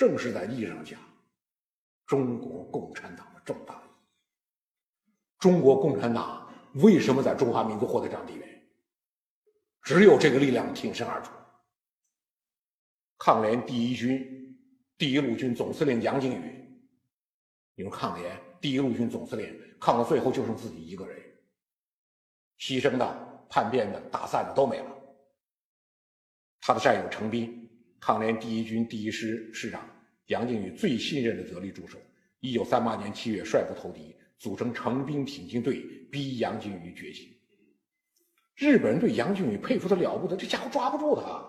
[0.00, 0.98] 正是在意义上讲，
[2.06, 3.90] 中国共产党的重大意义。
[5.38, 8.70] 中国共产党为什么在中华民族获得这样地位？
[9.82, 11.30] 只有这个力量挺身而出。
[13.18, 14.58] 抗联第一军
[14.96, 16.82] 第一路军总司令杨靖宇，
[17.74, 21.22] 你说抗联第一路军总司令抗到最后就剩自己一个人，
[22.58, 24.96] 牺牲的、叛变的、打散的都没了。
[26.62, 27.69] 他的战友程斌，
[28.00, 29.86] 抗联第一军第一师师长，
[30.26, 31.98] 杨靖宇最信任的得力助手。
[32.40, 37.28] 一九三八年七月，率部投敌，组成成兵挺进队，逼杨靖宇绝情。
[38.56, 41.46] 日本人对杨靖宇佩服的了不得，这家伙抓不住他。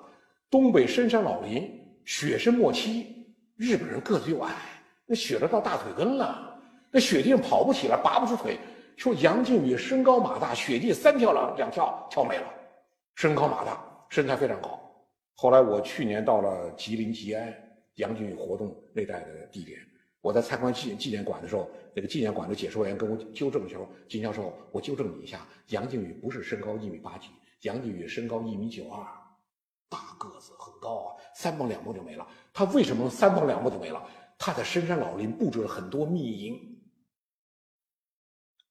[0.50, 1.72] 东北深山老林，
[2.04, 3.26] 雪深莫欺。
[3.56, 4.54] 日本人个子又矮，
[5.06, 6.60] 那雪都到大腿根了，
[6.92, 8.58] 那雪地上跑不起来，拔不出腿。
[8.98, 12.54] 说杨靖宇身高马大，雪地三跳两两跳跳没了，
[13.16, 14.81] 身高马大，身材非常高。
[15.42, 17.52] 后来我去年到了吉林吉安
[17.96, 19.80] 杨靖宇活动那带的地点，
[20.22, 27.30] 我在参观纪纪念馆的时候，那个纪念馆的解说员跟我纠正说：“金教授，我纠正你一下，杨靖宇不是身高一米八几，
[27.62, 29.04] 杨靖宇身高一米九二。”
[29.90, 32.28] 大个子很高啊，三蹦两蹦就没了。
[32.54, 34.08] 他为什么三蹦两蹦就没了？
[34.38, 36.80] 他在深山老林布置了很多密营，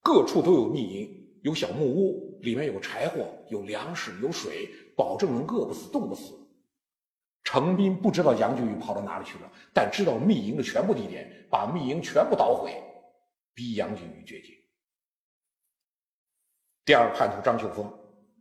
[0.04, 6.36] 各处都有密营，有小木屋，里面有柴火、有粮食、有水，保证能饿不死、冻不死。
[7.42, 12.72] 程斌不知道杨靖宇跑到哪里去了，但知道密营的全部地点，把密营全部捣毁，
[13.54, 14.54] 逼杨靖宇绝境。
[16.84, 17.92] 第二叛徒张秀峰，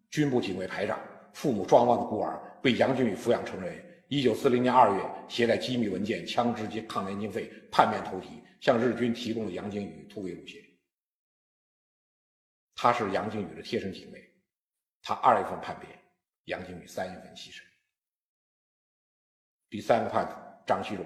[0.09, 0.99] 军部警卫排长。
[1.33, 3.85] 父母双亡的孤儿被杨靖宇抚养成人。
[4.07, 10.59] 一九四零年二月，携带机密文件、枪支及抗联经费，叛变投敌，向日军提供了杨靖宇突围路线。
[12.75, 14.33] 他是杨靖宇的贴身警卫。
[15.03, 15.97] 他二月份叛变，
[16.45, 17.61] 杨靖宇三月份牺牲。
[19.69, 21.05] 第三个叛徒张锡荣，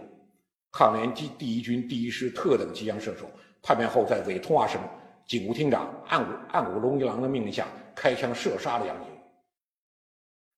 [0.72, 3.30] 抗联第第一军第一师特等机枪射手，
[3.62, 4.82] 叛变后在伪通化省
[5.28, 9.14] 警务厅长岸谷岸谷龙一郎的命令下，开枪射杀了杨靖。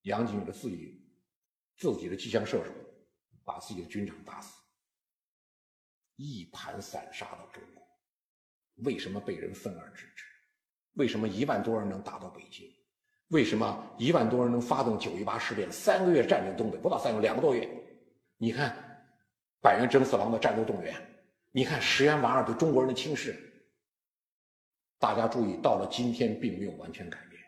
[0.03, 1.03] 杨靖宇的自己，
[1.78, 2.72] 自己的机枪射手，
[3.44, 4.56] 把自己的军长打死，
[6.16, 7.84] 一盘散沙的中国。
[8.84, 10.24] 为什么被人愤而治之？
[10.94, 12.72] 为什么一万多人能打到北京？
[13.29, 15.72] 为什么一万多人能发动九一八事变？
[15.72, 17.68] 三个月占领东北，不到三个月，两个多月。
[18.38, 18.75] 你看，
[19.62, 20.94] 百元征四郎的战斗动员，
[21.51, 23.35] 你看石原莞尔对中国人的轻视。
[25.00, 27.41] 大家注意，到了今天，并没有完全改变。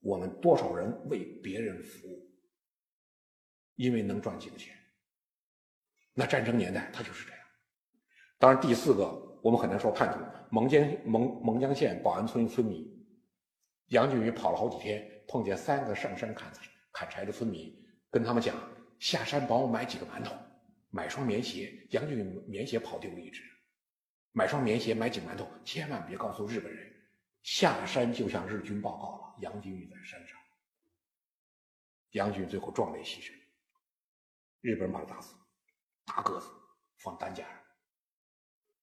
[0.00, 2.30] 我们多少人为别人服务，
[3.74, 4.76] 因为能赚几个钱。
[6.14, 7.40] 那战争年代他就是这样。
[8.38, 9.04] 当然，第四个
[9.42, 12.86] 我们很难说叛徒，蒙江蒙蒙江县保安村村民
[13.88, 16.52] 杨靖宇跑了好几天，碰见三个上山砍
[16.92, 17.74] 砍柴的村民，
[18.10, 18.56] 跟他们讲
[18.98, 20.34] 下山帮我买几个馒头，
[20.90, 21.86] 买双棉鞋。
[21.90, 23.42] 杨靖宇棉鞋跑丢了一只，
[24.32, 26.94] 买双棉鞋，买几个馒头，千万别告诉日本人。
[27.42, 29.36] 下山就向日军报告了。
[29.40, 30.38] 杨靖宇在山上，
[32.10, 33.32] 杨靖宇最后壮烈牺牲，
[34.60, 35.34] 日本人把他打死，
[36.04, 36.48] 大个子
[36.98, 37.62] 放担架上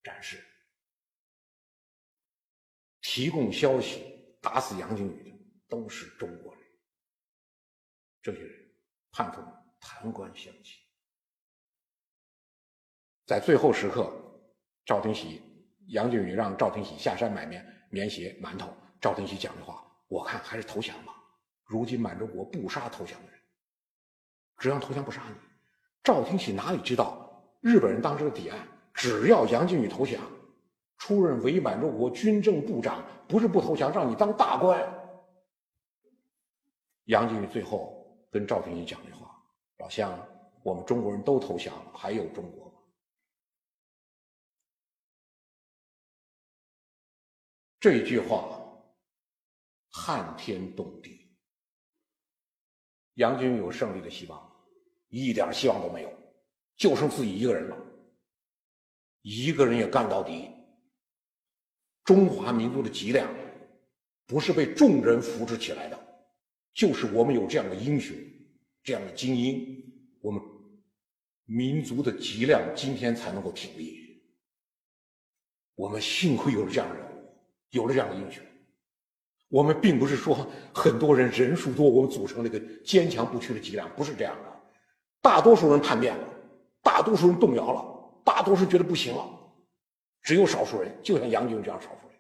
[0.04, 0.44] 展示。
[3.02, 4.04] 提供消息
[4.42, 5.38] 打死杨靖宇的
[5.68, 6.64] 都是中国人，
[8.22, 8.65] 这些人
[9.16, 9.42] 叛徒
[9.80, 10.82] 贪官相欺。
[13.26, 14.12] 在最后时刻，
[14.86, 15.42] 赵廷喜、
[15.88, 18.68] 杨靖宇让赵廷喜下山买棉棉鞋、馒头。
[19.00, 19.82] 赵廷喜讲的话。
[20.08, 21.16] 我看还是投降吧。
[21.64, 23.40] 如今满洲国不杀投降的人，
[24.60, 25.36] 只要投降不杀你。
[26.04, 28.68] 赵廷喜哪里知道日本人当时的底案？
[28.94, 30.22] 只要杨靖宇投降，
[31.00, 34.80] 出任伪满洲国军政部长，不是不投降，让你当大官。
[37.06, 37.95] 杨靖宇最后
[38.36, 39.42] 跟赵廷喜讲的话
[39.80, 40.20] ：“老乡，
[40.62, 42.78] 我们中国人都投降了，还有中国吗？”
[47.80, 48.62] 这句话。
[49.98, 51.34] 撼天动地，
[53.14, 54.68] 杨军有胜利的希望，
[55.08, 56.14] 一点希望都没有，
[56.76, 57.78] 就剩自己一个人了，
[59.22, 60.52] 一个人也干到底。
[62.04, 63.34] 中华民族的脊梁，
[64.26, 66.28] 不是被众人扶持起来的，
[66.74, 68.18] 就是我们有这样的英雄，
[68.86, 69.84] 这样的精英，
[70.22, 70.40] 我们
[71.46, 74.22] 民族的脊梁今天才能够挺立。
[75.74, 77.06] 我们幸亏有了这样的人，
[77.72, 78.44] 有了这样的英雄。
[79.48, 84.62] 我们并不是说很多人人数多，我们组成了一个坚强不屈的脊梁，不是这样的。
[85.20, 86.28] 大多数人叛变了，
[86.84, 89.28] 大多数人动摇了，大多数觉得不行了，
[90.22, 92.20] 只有少数人，就像杨军这样少数人，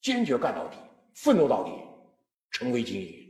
[0.00, 0.78] 坚决干到底，
[1.14, 1.70] 奋斗到底，
[2.50, 3.21] 成为精英。